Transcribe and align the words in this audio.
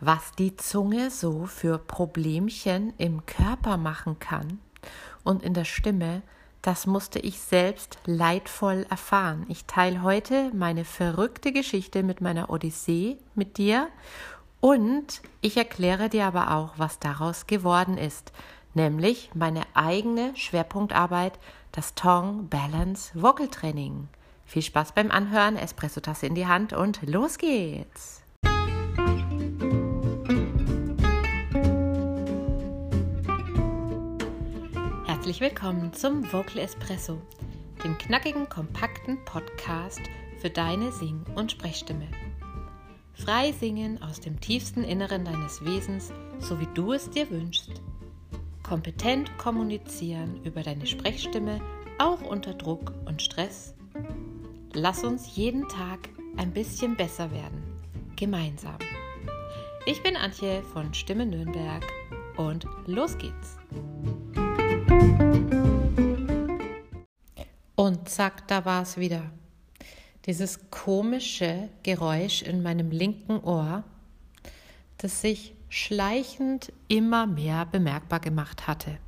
was 0.00 0.32
die 0.32 0.56
Zunge 0.56 1.10
so 1.10 1.46
für 1.46 1.78
Problemchen 1.78 2.92
im 2.98 3.26
Körper 3.26 3.76
machen 3.76 4.18
kann 4.18 4.60
und 5.24 5.42
in 5.42 5.54
der 5.54 5.64
Stimme, 5.64 6.22
das 6.62 6.86
musste 6.86 7.18
ich 7.18 7.40
selbst 7.40 7.98
leidvoll 8.04 8.86
erfahren. 8.90 9.46
Ich 9.48 9.64
teile 9.64 10.02
heute 10.02 10.50
meine 10.54 10.84
verrückte 10.84 11.52
Geschichte 11.52 12.02
mit 12.02 12.20
meiner 12.20 12.50
Odyssee 12.50 13.18
mit 13.34 13.58
dir 13.58 13.88
und 14.60 15.22
ich 15.40 15.56
erkläre 15.56 16.08
dir 16.08 16.26
aber 16.26 16.52
auch, 16.52 16.74
was 16.76 16.98
daraus 16.98 17.46
geworden 17.46 17.96
ist, 17.96 18.32
nämlich 18.74 19.30
meine 19.34 19.62
eigene 19.74 20.34
Schwerpunktarbeit, 20.36 21.38
das 21.72 21.94
Tongue 21.94 22.44
Balance 22.44 23.10
Vocal 23.14 23.48
Training. 23.48 24.08
Viel 24.46 24.62
Spaß 24.62 24.92
beim 24.92 25.10
Anhören, 25.10 25.56
Espresso-Tasse 25.56 26.26
in 26.26 26.34
die 26.34 26.46
Hand 26.46 26.72
und 26.72 27.02
los 27.02 27.38
geht's! 27.38 28.22
Herzlich 35.28 35.50
willkommen 35.50 35.92
zum 35.92 36.32
Vocal 36.32 36.56
Espresso, 36.56 37.20
dem 37.84 37.98
knackigen, 37.98 38.48
kompakten 38.48 39.22
Podcast 39.26 40.00
für 40.40 40.48
deine 40.48 40.90
Sing- 40.90 41.22
und 41.34 41.52
Sprechstimme. 41.52 42.08
Frei 43.12 43.52
singen 43.52 44.02
aus 44.02 44.20
dem 44.20 44.40
tiefsten 44.40 44.84
Inneren 44.84 45.26
deines 45.26 45.62
Wesens, 45.62 46.14
so 46.38 46.58
wie 46.58 46.68
du 46.72 46.94
es 46.94 47.10
dir 47.10 47.28
wünschst. 47.28 47.82
Kompetent 48.62 49.36
kommunizieren 49.36 50.42
über 50.44 50.62
deine 50.62 50.86
Sprechstimme, 50.86 51.60
auch 51.98 52.22
unter 52.22 52.54
Druck 52.54 52.94
und 53.04 53.20
Stress. 53.20 53.74
Lass 54.72 55.04
uns 55.04 55.36
jeden 55.36 55.68
Tag 55.68 56.08
ein 56.38 56.52
bisschen 56.52 56.96
besser 56.96 57.30
werden. 57.32 57.62
Gemeinsam. 58.16 58.78
Ich 59.84 60.02
bin 60.02 60.16
Antje 60.16 60.62
von 60.72 60.94
Stimme 60.94 61.26
Nürnberg 61.26 61.84
und 62.38 62.66
los 62.86 63.18
geht's. 63.18 63.58
Und 67.78 68.08
zack, 68.08 68.48
da 68.48 68.64
war 68.64 68.82
es 68.82 68.96
wieder 68.96 69.22
dieses 70.26 70.68
komische 70.68 71.68
Geräusch 71.84 72.42
in 72.42 72.60
meinem 72.60 72.90
linken 72.90 73.38
Ohr, 73.38 73.84
das 74.96 75.20
sich 75.20 75.54
schleichend 75.68 76.72
immer 76.88 77.28
mehr 77.28 77.66
bemerkbar 77.66 78.18
gemacht 78.18 78.66
hatte. 78.66 78.98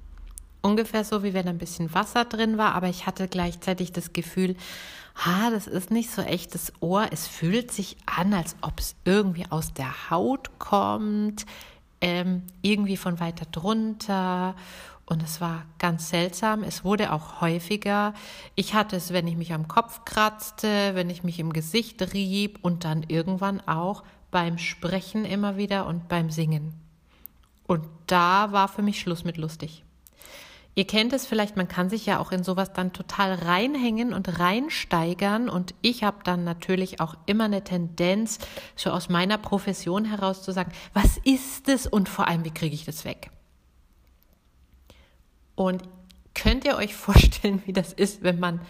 Ungefähr 0.62 1.02
so, 1.02 1.24
wie 1.24 1.34
wenn 1.34 1.48
ein 1.48 1.58
bisschen 1.58 1.92
Wasser 1.94 2.24
drin 2.24 2.58
war, 2.58 2.76
aber 2.76 2.88
ich 2.88 3.06
hatte 3.06 3.26
gleichzeitig 3.26 3.90
das 3.90 4.12
Gefühl, 4.12 4.54
ha, 5.16 5.50
das 5.50 5.66
ist 5.66 5.90
nicht 5.90 6.12
so 6.12 6.22
echtes 6.22 6.72
Ohr. 6.78 7.08
Es 7.10 7.26
fühlt 7.26 7.72
sich 7.72 7.96
an, 8.06 8.32
als 8.32 8.54
ob 8.60 8.78
es 8.78 8.94
irgendwie 9.04 9.46
aus 9.50 9.74
der 9.74 10.10
Haut 10.10 10.60
kommt, 10.60 11.44
ähm, 12.00 12.44
irgendwie 12.62 12.96
von 12.96 13.18
weiter 13.18 13.46
drunter 13.46 14.54
und 15.10 15.22
es 15.24 15.40
war 15.40 15.64
ganz 15.78 16.08
seltsam. 16.08 16.62
Es 16.62 16.84
wurde 16.84 17.12
auch 17.12 17.40
häufiger. 17.40 18.14
Ich 18.54 18.74
hatte 18.74 18.94
es, 18.94 19.12
wenn 19.12 19.26
ich 19.26 19.36
mich 19.36 19.52
am 19.52 19.66
Kopf 19.66 20.04
kratzte, 20.04 20.94
wenn 20.94 21.10
ich 21.10 21.24
mich 21.24 21.40
im 21.40 21.52
Gesicht 21.52 22.14
rieb 22.14 22.60
und 22.62 22.84
dann 22.84 23.02
irgendwann 23.08 23.60
auch 23.60 24.04
beim 24.30 24.56
Sprechen 24.56 25.24
immer 25.24 25.56
wieder 25.56 25.86
und 25.86 26.08
beim 26.08 26.30
Singen. 26.30 26.74
Und 27.66 27.86
da 28.06 28.52
war 28.52 28.68
für 28.68 28.82
mich 28.82 29.00
Schluss 29.00 29.24
mit 29.24 29.36
lustig. 29.36 29.84
Ihr 30.76 30.86
kennt 30.86 31.12
es 31.12 31.26
vielleicht, 31.26 31.56
man 31.56 31.66
kann 31.66 31.90
sich 31.90 32.06
ja 32.06 32.20
auch 32.20 32.30
in 32.30 32.44
sowas 32.44 32.72
dann 32.72 32.92
total 32.92 33.34
reinhängen 33.34 34.14
und 34.14 34.38
reinsteigern. 34.38 35.48
Und 35.48 35.74
ich 35.82 36.04
habe 36.04 36.18
dann 36.22 36.44
natürlich 36.44 37.00
auch 37.00 37.16
immer 37.26 37.44
eine 37.44 37.64
Tendenz, 37.64 38.38
so 38.76 38.90
aus 38.90 39.08
meiner 39.08 39.38
Profession 39.38 40.04
heraus 40.04 40.42
zu 40.42 40.52
sagen, 40.52 40.70
was 40.94 41.16
ist 41.24 41.68
es 41.68 41.88
und 41.88 42.08
vor 42.08 42.28
allem, 42.28 42.44
wie 42.44 42.54
kriege 42.54 42.76
ich 42.76 42.84
das 42.84 43.04
weg? 43.04 43.32
Und 45.60 45.82
könnt 46.34 46.64
ihr 46.64 46.76
euch 46.76 46.94
vorstellen, 47.06 47.62
wie 47.66 47.74
das 47.74 47.92
ist, 47.92 48.22
wenn 48.22 48.40
man 48.40 48.62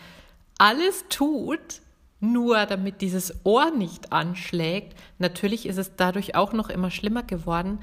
alles 0.59 1.05
tut, 1.09 1.83
nur 2.19 2.67
damit 2.67 3.01
dieses 3.01 3.47
Ohr 3.47 3.71
nicht 3.71 4.11
anschlägt? 4.13 4.99
Natürlich 5.19 5.67
ist 5.67 5.79
es 5.79 5.95
dadurch 5.95 6.35
auch 6.35 6.53
noch 6.53 6.69
immer 6.69 6.91
schlimmer 6.91 7.23
geworden. 7.23 7.79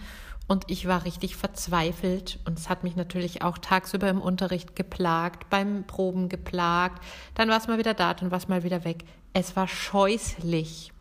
Und 0.49 0.65
ich 0.67 0.89
war 0.89 1.05
richtig 1.05 1.37
verzweifelt 1.37 2.39
und 2.45 2.59
es 2.59 2.67
hat 2.67 2.83
mich 2.83 2.97
natürlich 2.97 3.43
auch 3.43 3.57
tagsüber 3.57 4.09
im 4.09 4.19
Unterricht 4.19 4.75
geplagt, 4.75 5.49
beim 5.49 5.85
Proben 5.87 6.27
geplagt. 6.27 7.01
Dann 7.33 7.47
war 7.47 7.57
es 7.57 7.67
mal 7.69 7.77
wieder 7.77 7.93
da, 7.93 8.13
dann 8.13 8.31
war 8.31 8.39
es 8.39 8.49
mal 8.49 8.63
wieder 8.63 8.83
weg. 8.83 9.05
Es 9.31 9.55
war 9.55 9.69
scheußlich. 9.69 10.91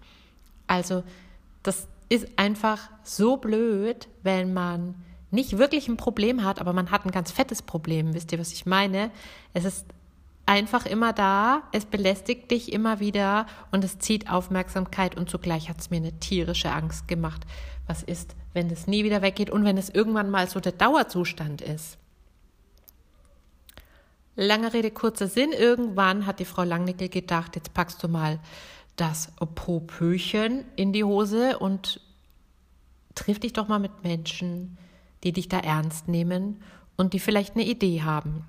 Also 0.68 1.02
das 1.64 1.88
ist 2.08 2.28
einfach 2.36 2.88
so 3.02 3.36
blöd, 3.36 4.06
wenn 4.22 4.54
man 4.54 4.94
nicht 5.36 5.58
wirklich 5.58 5.86
ein 5.86 5.96
Problem 5.96 6.42
hat, 6.42 6.60
aber 6.60 6.72
man 6.72 6.90
hat 6.90 7.04
ein 7.04 7.12
ganz 7.12 7.30
fettes 7.30 7.62
Problem. 7.62 8.14
Wisst 8.14 8.32
ihr, 8.32 8.40
was 8.40 8.52
ich 8.52 8.66
meine? 8.66 9.12
Es 9.54 9.64
ist 9.64 9.86
einfach 10.46 10.86
immer 10.86 11.12
da, 11.12 11.62
es 11.72 11.84
belästigt 11.84 12.50
dich 12.50 12.72
immer 12.72 12.98
wieder 12.98 13.46
und 13.70 13.84
es 13.84 13.98
zieht 13.98 14.30
Aufmerksamkeit 14.30 15.16
und 15.16 15.28
zugleich 15.28 15.68
hat 15.68 15.78
es 15.78 15.90
mir 15.90 15.98
eine 15.98 16.18
tierische 16.18 16.72
Angst 16.72 17.06
gemacht. 17.06 17.42
Was 17.86 18.02
ist, 18.02 18.34
wenn 18.52 18.70
es 18.70 18.86
nie 18.86 19.04
wieder 19.04 19.22
weggeht 19.22 19.50
und 19.50 19.64
wenn 19.64 19.78
es 19.78 19.90
irgendwann 19.90 20.30
mal 20.30 20.48
so 20.48 20.58
der 20.58 20.72
Dauerzustand 20.72 21.60
ist? 21.60 21.98
Lange 24.36 24.72
Rede, 24.72 24.90
kurzer 24.90 25.28
Sinn. 25.28 25.52
Irgendwann 25.52 26.26
hat 26.26 26.40
die 26.40 26.44
Frau 26.44 26.62
Langnickel 26.62 27.08
gedacht, 27.08 27.56
jetzt 27.56 27.74
packst 27.74 28.02
du 28.02 28.08
mal 28.08 28.38
das 28.96 29.32
Popöchen 29.54 30.64
in 30.76 30.92
die 30.92 31.04
Hose 31.04 31.58
und 31.58 32.00
triff 33.14 33.40
dich 33.40 33.52
doch 33.52 33.68
mal 33.68 33.78
mit 33.78 34.04
Menschen, 34.04 34.78
die 35.24 35.32
dich 35.32 35.48
da 35.48 35.58
ernst 35.58 36.08
nehmen 36.08 36.62
und 36.96 37.12
die 37.12 37.20
vielleicht 37.20 37.54
eine 37.54 37.64
Idee 37.64 38.02
haben. 38.02 38.44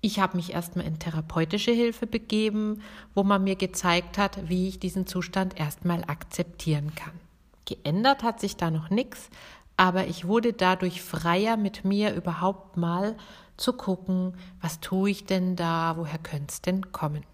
Ich 0.00 0.20
habe 0.20 0.36
mich 0.36 0.52
erstmal 0.52 0.86
in 0.86 0.98
therapeutische 0.98 1.72
Hilfe 1.72 2.06
begeben, 2.06 2.82
wo 3.14 3.24
man 3.24 3.42
mir 3.42 3.56
gezeigt 3.56 4.18
hat, 4.18 4.48
wie 4.48 4.68
ich 4.68 4.78
diesen 4.78 5.06
Zustand 5.06 5.58
erstmal 5.58 6.04
akzeptieren 6.04 6.94
kann. 6.94 7.14
Geändert 7.64 8.22
hat 8.22 8.38
sich 8.38 8.56
da 8.56 8.70
noch 8.70 8.90
nichts, 8.90 9.30
aber 9.76 10.06
ich 10.06 10.26
wurde 10.26 10.52
dadurch 10.52 11.02
freier 11.02 11.56
mit 11.56 11.84
mir 11.84 12.14
überhaupt 12.14 12.76
mal 12.76 13.16
zu 13.56 13.72
gucken, 13.72 14.34
was 14.60 14.80
tue 14.80 15.10
ich 15.10 15.24
denn 15.24 15.56
da, 15.56 15.94
woher 15.96 16.18
könnte 16.18 16.52
es 16.52 16.62
denn 16.62 16.92
kommen. 16.92 17.24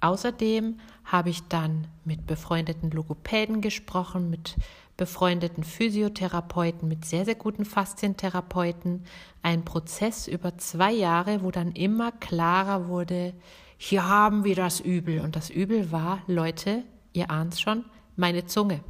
Außerdem 0.00 0.78
habe 1.04 1.30
ich 1.30 1.42
dann 1.48 1.86
mit 2.04 2.26
befreundeten 2.26 2.90
Logopäden 2.90 3.60
gesprochen, 3.60 4.30
mit 4.30 4.56
befreundeten 4.96 5.64
Physiotherapeuten, 5.64 6.88
mit 6.88 7.04
sehr, 7.04 7.24
sehr 7.24 7.36
guten 7.36 7.64
Faszientherapeuten. 7.64 9.04
Ein 9.42 9.64
Prozess 9.64 10.26
über 10.28 10.58
zwei 10.58 10.92
Jahre, 10.92 11.42
wo 11.42 11.50
dann 11.50 11.72
immer 11.72 12.12
klarer 12.12 12.88
wurde, 12.88 13.32
hier 13.78 14.08
haben 14.08 14.44
wir 14.44 14.56
das 14.56 14.80
Übel. 14.80 15.20
Und 15.20 15.36
das 15.36 15.50
Übel 15.50 15.92
war, 15.92 16.20
Leute, 16.26 16.82
ihr 17.12 17.30
ahnt 17.30 17.58
schon, 17.58 17.84
meine 18.16 18.44
Zunge. 18.44 18.80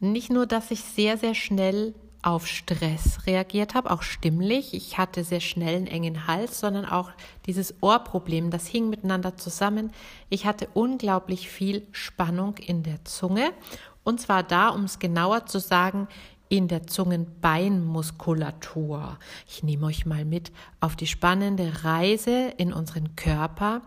Nicht 0.00 0.30
nur, 0.30 0.46
dass 0.46 0.70
ich 0.70 0.82
sehr, 0.82 1.16
sehr 1.16 1.34
schnell 1.34 1.94
auf 2.22 2.46
Stress 2.46 3.26
reagiert 3.26 3.74
habe, 3.74 3.90
auch 3.90 4.02
stimmlich. 4.02 4.74
Ich 4.74 4.98
hatte 4.98 5.24
sehr 5.24 5.40
schnell 5.40 5.76
einen 5.76 5.86
engen 5.86 6.26
Hals, 6.26 6.60
sondern 6.60 6.84
auch 6.84 7.10
dieses 7.46 7.74
Ohrproblem, 7.80 8.50
das 8.50 8.66
hing 8.66 8.90
miteinander 8.90 9.36
zusammen. 9.36 9.90
Ich 10.28 10.44
hatte 10.46 10.68
unglaublich 10.74 11.48
viel 11.48 11.86
Spannung 11.92 12.58
in 12.58 12.82
der 12.82 13.02
Zunge 13.04 13.52
und 14.04 14.20
zwar 14.20 14.42
da, 14.42 14.68
um 14.70 14.84
es 14.84 14.98
genauer 14.98 15.46
zu 15.46 15.60
sagen, 15.60 16.08
in 16.48 16.68
der 16.68 16.86
Zungenbeinmuskulatur. 16.86 19.18
Ich 19.46 19.62
nehme 19.62 19.86
euch 19.86 20.04
mal 20.04 20.24
mit 20.24 20.50
auf 20.80 20.96
die 20.96 21.06
spannende 21.06 21.84
Reise 21.84 22.52
in 22.56 22.72
unseren 22.72 23.14
Körper. 23.14 23.82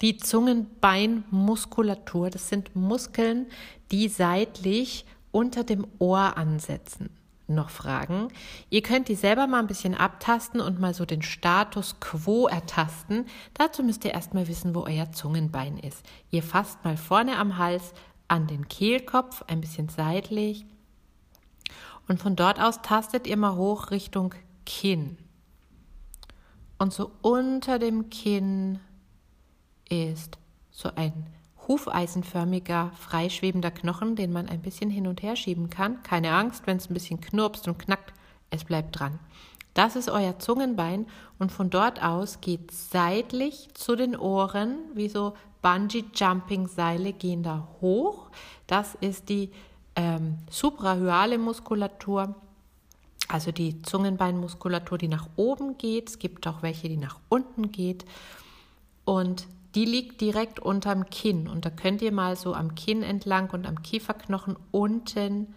Die 0.00 0.16
Zungenbeinmuskulatur, 0.16 2.30
das 2.30 2.48
sind 2.48 2.76
Muskeln, 2.76 3.46
die 3.90 4.06
seitlich 4.06 5.06
unter 5.32 5.64
dem 5.64 5.88
Ohr 5.98 6.36
ansetzen 6.36 7.10
noch 7.48 7.70
Fragen? 7.70 8.28
Ihr 8.70 8.82
könnt 8.82 9.08
die 9.08 9.14
selber 9.14 9.46
mal 9.46 9.60
ein 9.60 9.66
bisschen 9.66 9.94
abtasten 9.94 10.60
und 10.60 10.78
mal 10.78 10.94
so 10.94 11.04
den 11.04 11.22
Status 11.22 11.96
quo 12.00 12.46
ertasten. 12.46 13.26
Dazu 13.54 13.82
müsst 13.82 14.04
ihr 14.04 14.12
erstmal 14.12 14.48
wissen, 14.48 14.74
wo 14.74 14.82
euer 14.82 15.12
Zungenbein 15.12 15.78
ist. 15.78 16.04
Ihr 16.30 16.42
fasst 16.42 16.84
mal 16.84 16.96
vorne 16.96 17.36
am 17.36 17.58
Hals 17.58 17.92
an 18.28 18.46
den 18.46 18.68
Kehlkopf, 18.68 19.42
ein 19.46 19.60
bisschen 19.60 19.88
seitlich. 19.88 20.66
Und 22.06 22.20
von 22.20 22.36
dort 22.36 22.60
aus 22.60 22.82
tastet 22.82 23.26
ihr 23.26 23.36
mal 23.36 23.56
hoch 23.56 23.90
Richtung 23.90 24.34
Kinn. 24.64 25.18
Und 26.78 26.92
so 26.92 27.10
unter 27.22 27.78
dem 27.78 28.08
Kinn 28.08 28.78
ist 29.88 30.38
so 30.70 30.90
ein 30.94 31.26
hufeisenförmiger, 31.68 32.90
freischwebender 32.98 33.70
Knochen, 33.70 34.16
den 34.16 34.32
man 34.32 34.48
ein 34.48 34.62
bisschen 34.62 34.90
hin 34.90 35.06
und 35.06 35.22
her 35.22 35.36
schieben 35.36 35.70
kann. 35.70 36.02
Keine 36.02 36.32
Angst, 36.32 36.66
wenn 36.66 36.78
es 36.78 36.90
ein 36.90 36.94
bisschen 36.94 37.20
knurpst 37.20 37.68
und 37.68 37.78
knackt, 37.78 38.14
es 38.50 38.64
bleibt 38.64 38.98
dran. 38.98 39.18
Das 39.74 39.94
ist 39.94 40.08
euer 40.08 40.38
Zungenbein 40.38 41.06
und 41.38 41.52
von 41.52 41.70
dort 41.70 42.02
aus 42.02 42.40
geht 42.40 42.72
seitlich 42.72 43.68
zu 43.74 43.94
den 43.94 44.16
Ohren, 44.16 44.78
wie 44.94 45.08
so 45.08 45.34
Bungee-Jumping-Seile 45.62 47.12
gehen 47.12 47.42
da 47.42 47.68
hoch. 47.80 48.30
Das 48.66 48.96
ist 48.96 49.28
die 49.28 49.50
ähm, 49.94 50.38
suprahyale 50.50 51.38
Muskulatur, 51.38 52.34
also 53.28 53.52
die 53.52 53.82
Zungenbeinmuskulatur, 53.82 54.98
die 54.98 55.08
nach 55.08 55.28
oben 55.36 55.76
geht. 55.78 56.08
Es 56.08 56.18
gibt 56.18 56.46
auch 56.46 56.62
welche, 56.62 56.88
die 56.88 56.96
nach 56.96 57.20
unten 57.28 57.70
geht. 57.70 58.04
Und 59.04 59.46
die 59.74 59.84
liegt 59.84 60.20
direkt 60.20 60.60
unterm 60.60 61.10
Kinn. 61.10 61.48
Und 61.48 61.64
da 61.64 61.70
könnt 61.70 62.02
ihr 62.02 62.12
mal 62.12 62.36
so 62.36 62.54
am 62.54 62.74
Kinn 62.74 63.02
entlang 63.02 63.50
und 63.50 63.66
am 63.66 63.82
Kieferknochen 63.82 64.56
unten 64.70 65.54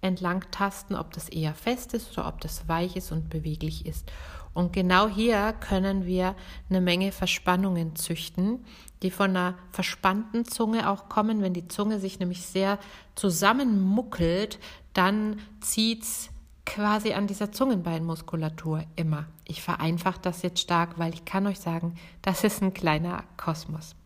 entlang 0.00 0.44
tasten, 0.50 0.94
ob 0.94 1.12
das 1.12 1.28
eher 1.28 1.54
fest 1.54 1.94
ist 1.94 2.16
oder 2.16 2.28
ob 2.28 2.40
das 2.40 2.68
weich 2.68 2.96
ist 2.96 3.10
und 3.10 3.30
beweglich 3.30 3.84
ist. 3.86 4.10
Und 4.54 4.72
genau 4.72 5.08
hier 5.08 5.54
können 5.60 6.06
wir 6.06 6.34
eine 6.68 6.80
Menge 6.80 7.12
Verspannungen 7.12 7.96
züchten, 7.96 8.64
die 9.02 9.10
von 9.10 9.30
einer 9.30 9.54
verspannten 9.70 10.44
Zunge 10.44 10.88
auch 10.90 11.08
kommen. 11.08 11.42
Wenn 11.42 11.54
die 11.54 11.68
Zunge 11.68 12.00
sich 12.00 12.18
nämlich 12.18 12.42
sehr 12.42 12.78
zusammenmuckelt, 13.14 14.58
dann 14.94 15.38
zieht 15.60 16.02
es 16.02 16.30
quasi 16.68 17.12
an 17.14 17.26
dieser 17.26 17.50
Zungenbeinmuskulatur 17.50 18.84
immer. 18.96 19.26
Ich 19.46 19.62
vereinfache 19.62 20.20
das 20.20 20.42
jetzt 20.42 20.60
stark, 20.60 20.98
weil 20.98 21.14
ich 21.14 21.24
kann 21.24 21.46
euch 21.46 21.58
sagen, 21.58 21.96
das 22.22 22.44
ist 22.44 22.62
ein 22.62 22.74
kleiner 22.74 23.24
Kosmos. 23.36 23.96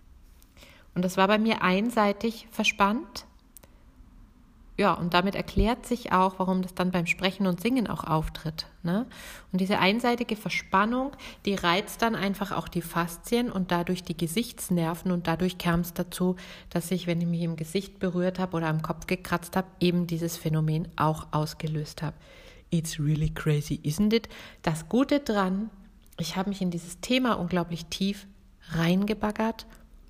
Und 0.94 1.04
das 1.04 1.16
war 1.16 1.26
bei 1.26 1.38
mir 1.38 1.62
einseitig 1.62 2.46
verspannt 2.50 3.26
ja, 4.78 4.94
und 4.94 5.12
damit 5.12 5.34
erklärt 5.34 5.84
sich 5.84 6.12
auch, 6.12 6.38
warum 6.38 6.62
das 6.62 6.74
dann 6.74 6.90
beim 6.90 7.06
Sprechen 7.06 7.46
und 7.46 7.60
Singen 7.60 7.86
auch 7.88 8.04
auftritt. 8.04 8.66
Ne? 8.82 9.06
Und 9.52 9.60
diese 9.60 9.78
einseitige 9.78 10.34
Verspannung, 10.34 11.12
die 11.44 11.54
reizt 11.54 12.00
dann 12.00 12.14
einfach 12.14 12.52
auch 12.52 12.68
die 12.68 12.80
Faszien 12.80 13.52
und 13.52 13.70
dadurch 13.70 14.02
die 14.02 14.16
Gesichtsnerven 14.16 15.12
und 15.12 15.26
dadurch 15.26 15.58
kam 15.58 15.80
es 15.80 15.92
dazu, 15.92 16.36
dass 16.70 16.90
ich, 16.90 17.06
wenn 17.06 17.20
ich 17.20 17.26
mich 17.26 17.42
im 17.42 17.56
Gesicht 17.56 17.98
berührt 17.98 18.38
habe 18.38 18.56
oder 18.56 18.68
am 18.68 18.80
Kopf 18.80 19.06
gekratzt 19.06 19.56
habe, 19.56 19.68
eben 19.78 20.06
dieses 20.06 20.38
Phänomen 20.38 20.88
auch 20.96 21.26
ausgelöst 21.32 22.02
habe. 22.02 22.16
It's 22.72 22.98
really 22.98 23.28
crazy, 23.28 23.78
isn't 23.82 24.14
it? 24.14 24.30
Das 24.62 24.88
Gute 24.88 25.20
dran, 25.20 25.68
ich 26.18 26.36
habe 26.36 26.48
mich 26.48 26.62
in 26.62 26.70
dieses 26.70 27.00
Thema 27.00 27.34
unglaublich 27.34 27.84
tief 27.86 28.26
reingebaggert 28.70 29.66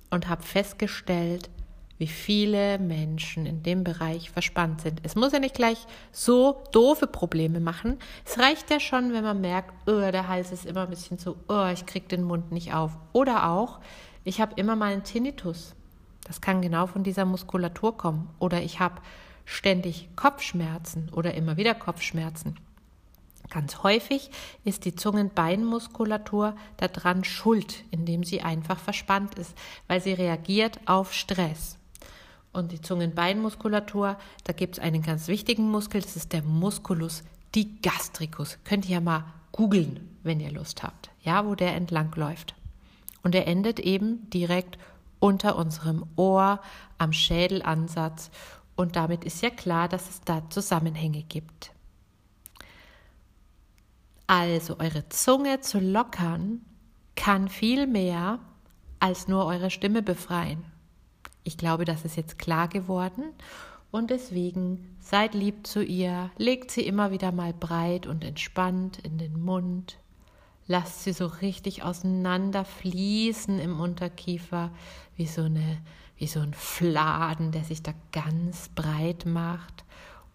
und 0.09 0.29
habe 0.29 0.43
festgestellt, 0.43 1.49
wie 1.97 2.07
viele 2.07 2.79
Menschen 2.79 3.45
in 3.45 3.63
dem 3.63 3.83
Bereich 3.83 4.31
verspannt 4.31 4.79
sind. 4.79 5.01
Es 5.03 5.15
muss 5.15 5.33
ja 5.33 5.39
nicht 5.39 5.55
gleich 5.55 5.85
so 6.13 6.63
doofe 6.71 7.05
Probleme 7.05 7.59
machen. 7.59 7.99
Es 8.23 8.39
reicht 8.39 8.71
ja 8.71 8.79
schon, 8.79 9.11
wenn 9.11 9.25
man 9.25 9.41
merkt, 9.41 9.73
oh, 9.85 9.99
der 9.99 10.29
Hals 10.29 10.53
ist 10.53 10.65
immer 10.65 10.83
ein 10.83 10.89
bisschen 10.89 11.17
so, 11.17 11.35
oh, 11.49 11.67
ich 11.73 11.85
kriege 11.85 12.07
den 12.07 12.23
Mund 12.23 12.53
nicht 12.53 12.73
auf. 12.73 12.97
Oder 13.11 13.49
auch, 13.49 13.81
ich 14.23 14.39
habe 14.39 14.53
immer 14.55 14.77
mal 14.77 14.93
einen 14.93 15.03
Tinnitus. 15.03 15.75
Das 16.25 16.39
kann 16.39 16.61
genau 16.61 16.87
von 16.87 17.03
dieser 17.03 17.25
Muskulatur 17.25 17.97
kommen. 17.97 18.29
Oder 18.39 18.61
ich 18.61 18.79
habe 18.79 19.01
ständig 19.45 20.09
Kopfschmerzen 20.15 21.09
oder 21.09 21.33
immer 21.33 21.57
wieder 21.57 21.75
Kopfschmerzen. 21.75 22.55
Ganz 23.49 23.83
häufig 23.83 24.31
ist 24.63 24.85
die 24.85 24.95
Zungenbeinmuskulatur 24.95 26.55
daran 26.77 27.23
schuld, 27.23 27.83
indem 27.91 28.23
sie 28.23 28.41
einfach 28.41 28.79
verspannt 28.79 29.35
ist, 29.35 29.53
weil 29.87 30.01
sie 30.01 30.13
reagiert 30.13 30.79
auf 30.85 31.13
Stress. 31.13 31.77
Und 32.51 32.71
die 32.71 32.81
Zungenbeinmuskulatur, 32.81 34.17
da 34.43 34.53
gibt 34.53 34.77
es 34.77 34.83
einen 34.83 35.01
ganz 35.01 35.27
wichtigen 35.27 35.69
Muskel, 35.69 36.01
das 36.01 36.15
ist 36.15 36.33
der 36.33 36.43
Musculus 36.43 37.23
digastricus. 37.55 38.57
Könnt 38.63 38.85
ihr 38.85 38.95
ja 38.95 39.01
mal 39.01 39.25
googeln, 39.51 40.17
wenn 40.23 40.39
ihr 40.39 40.51
Lust 40.51 40.83
habt, 40.83 41.09
ja, 41.21 41.45
wo 41.45 41.55
der 41.55 41.75
entlang 41.75 42.13
läuft. 42.15 42.55
Und 43.23 43.35
er 43.35 43.47
endet 43.47 43.79
eben 43.79 44.29
direkt 44.29 44.77
unter 45.19 45.55
unserem 45.55 46.05
Ohr 46.15 46.59
am 46.97 47.13
Schädelansatz. 47.13 48.29
Und 48.75 48.95
damit 48.95 49.23
ist 49.23 49.41
ja 49.41 49.49
klar, 49.49 49.87
dass 49.87 50.09
es 50.09 50.21
da 50.21 50.49
Zusammenhänge 50.49 51.23
gibt. 51.23 51.71
Also 54.27 54.79
eure 54.79 55.07
Zunge 55.09 55.59
zu 55.59 55.79
lockern 55.79 56.61
kann 57.15 57.49
viel 57.49 57.87
mehr 57.87 58.39
als 58.99 59.27
nur 59.27 59.45
eure 59.45 59.69
Stimme 59.69 60.01
befreien. 60.01 60.63
Ich 61.43 61.57
glaube, 61.57 61.85
das 61.85 62.05
ist 62.05 62.15
jetzt 62.15 62.39
klar 62.39 62.67
geworden 62.67 63.23
und 63.91 64.09
deswegen 64.09 64.95
seid 64.99 65.35
lieb 65.35 65.67
zu 65.67 65.83
ihr, 65.83 66.31
legt 66.37 66.71
sie 66.71 66.81
immer 66.81 67.11
wieder 67.11 67.31
mal 67.31 67.53
breit 67.53 68.07
und 68.07 68.23
entspannt 68.23 68.97
in 68.99 69.17
den 69.17 69.39
Mund, 69.39 69.99
lasst 70.67 71.03
sie 71.03 71.13
so 71.13 71.27
richtig 71.27 71.83
auseinander 71.83 72.65
fließen 72.65 73.59
im 73.59 73.79
Unterkiefer, 73.79 74.71
wie 75.15 75.27
so 75.27 75.43
eine 75.43 75.81
wie 76.17 76.27
so 76.27 76.39
ein 76.39 76.53
Fladen, 76.53 77.51
der 77.51 77.63
sich 77.63 77.83
da 77.83 77.93
ganz 78.11 78.69
breit 78.69 79.25
macht. 79.25 79.83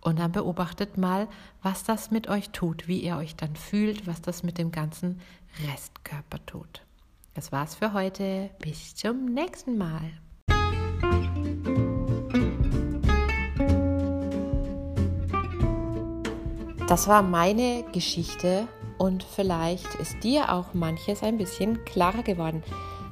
Und 0.01 0.19
dann 0.19 0.33
beobachtet 0.33 0.97
mal, 0.97 1.29
was 1.63 1.85
das 1.85 2.11
mit 2.11 2.29
euch 2.29 2.51
tut, 2.51 2.89
wie 2.89 3.01
ihr 3.01 3.17
euch 3.17 3.37
dann 3.37 3.57
fühlt, 3.57 4.07
was 4.07 4.23
das 4.23 4.43
mit 4.43 4.59
dem 4.59 4.71
ganzen 4.71 5.21
Restkörper 5.67 6.45
tut. 6.47 6.83
Das 7.35 7.53
war's 7.53 7.75
für 7.75 7.93
heute. 7.93 8.51
Bis 8.61 8.95
zum 8.95 9.27
nächsten 9.27 9.77
Mal. 9.79 10.13
Das 16.89 17.07
war 17.07 17.23
meine 17.23 17.85
Geschichte 17.93 18.67
und 18.97 19.23
vielleicht 19.23 19.95
ist 19.97 20.25
dir 20.25 20.51
auch 20.53 20.73
manches 20.73 21.23
ein 21.23 21.37
bisschen 21.37 21.85
klarer 21.85 22.23
geworden. 22.23 22.63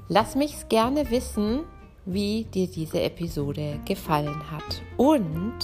Lass 0.09 0.35
mich 0.35 0.69
gerne 0.69 1.11
wissen, 1.11 1.61
wie 2.07 2.45
dir 2.45 2.69
diese 2.69 3.03
Episode 3.03 3.81
gefallen 3.85 4.51
hat. 4.51 4.83
Und 4.97 5.59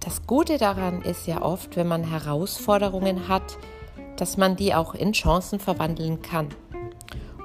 das 0.00 0.26
Gute 0.26 0.58
daran 0.58 1.02
ist 1.02 1.26
ja 1.26 1.42
oft, 1.42 1.76
wenn 1.76 1.86
man 1.86 2.04
Herausforderungen 2.04 3.28
hat, 3.28 3.56
dass 4.16 4.36
man 4.36 4.56
die 4.56 4.74
auch 4.74 4.94
in 4.94 5.12
Chancen 5.12 5.60
verwandeln 5.60 6.20
kann. 6.20 6.48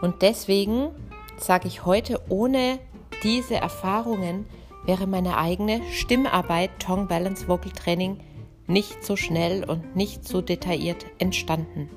Und 0.01 0.21
deswegen 0.21 0.89
sage 1.37 1.67
ich 1.67 1.85
heute, 1.85 2.21
ohne 2.29 2.79
diese 3.23 3.55
Erfahrungen 3.55 4.45
wäre 4.85 5.07
meine 5.07 5.37
eigene 5.37 5.81
Stimmarbeit 5.91 6.71
Tongue 6.79 7.07
Balance 7.07 7.47
Vocal 7.47 7.71
Training 7.71 8.19
nicht 8.67 9.03
so 9.03 9.15
schnell 9.15 9.63
und 9.63 9.95
nicht 9.95 10.27
so 10.27 10.41
detailliert 10.41 11.05
entstanden. 11.19 11.89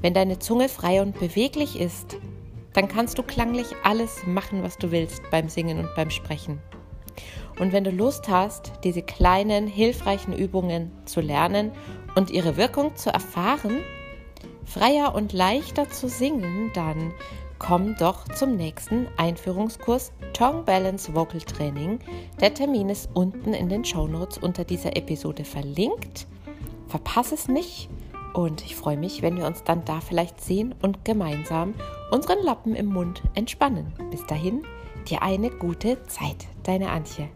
Wenn 0.00 0.14
deine 0.14 0.38
Zunge 0.38 0.68
frei 0.68 1.02
und 1.02 1.18
beweglich 1.18 1.78
ist, 1.78 2.16
dann 2.72 2.88
kannst 2.88 3.18
du 3.18 3.22
klanglich 3.22 3.68
alles 3.82 4.26
machen, 4.26 4.62
was 4.62 4.78
du 4.78 4.90
willst 4.90 5.22
beim 5.30 5.48
Singen 5.48 5.78
und 5.78 5.94
beim 5.94 6.10
Sprechen. 6.10 6.60
Und 7.58 7.72
wenn 7.72 7.84
du 7.84 7.90
Lust 7.90 8.28
hast, 8.28 8.72
diese 8.84 9.02
kleinen, 9.02 9.66
hilfreichen 9.66 10.32
Übungen 10.32 10.92
zu 11.04 11.20
lernen 11.20 11.72
und 12.14 12.30
ihre 12.30 12.56
Wirkung 12.56 12.94
zu 12.96 13.10
erfahren, 13.10 13.80
freier 14.64 15.14
und 15.14 15.32
leichter 15.32 15.88
zu 15.90 16.08
singen, 16.08 16.70
dann 16.74 17.12
komm 17.58 17.96
doch 17.96 18.28
zum 18.28 18.56
nächsten 18.56 19.08
Einführungskurs 19.16 20.12
Tongue 20.32 20.62
Balance 20.62 21.12
Vocal 21.14 21.40
Training. 21.40 21.98
Der 22.40 22.54
Termin 22.54 22.88
ist 22.88 23.10
unten 23.14 23.54
in 23.54 23.68
den 23.68 23.84
Show 23.84 24.06
Notes 24.06 24.38
unter 24.38 24.64
dieser 24.64 24.96
Episode 24.96 25.44
verlinkt. 25.44 26.26
Verpasse 26.86 27.34
es 27.34 27.48
nicht 27.48 27.88
und 28.34 28.64
ich 28.64 28.76
freue 28.76 28.96
mich, 28.96 29.22
wenn 29.22 29.36
wir 29.36 29.46
uns 29.46 29.64
dann 29.64 29.84
da 29.84 30.00
vielleicht 30.00 30.40
sehen 30.40 30.74
und 30.82 31.04
gemeinsam 31.04 31.74
unseren 32.10 32.42
Lappen 32.42 32.74
im 32.74 32.86
Mund 32.86 33.22
entspannen. 33.34 33.92
Bis 34.10 34.24
dahin, 34.26 34.62
dir 35.08 35.22
eine 35.22 35.50
gute 35.50 36.02
Zeit. 36.04 36.46
Deine 36.64 36.90
Antje. 36.90 37.28